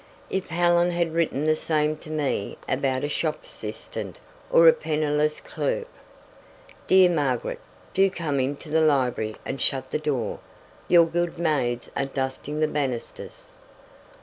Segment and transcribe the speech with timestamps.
[0.31, 4.17] "If Helen had written the same to me about a shop assistant
[4.51, 5.89] or a penniless clerk"
[6.87, 7.59] "Dear Margaret,
[7.93, 10.39] do come into the library and shut the door.
[10.87, 13.49] Your good maids are dusting the banisters."